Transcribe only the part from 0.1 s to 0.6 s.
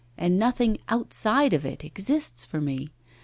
And